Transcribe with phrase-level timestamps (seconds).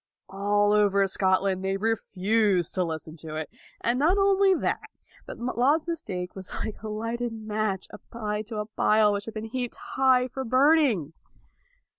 [0.29, 3.51] All over Scotland, they refused to listen to it.
[3.81, 4.79] And not only that,
[5.27, 9.45] but Laud's mistake was like a lighted match applied to a pile which had been
[9.45, 11.13] heaped high for burning.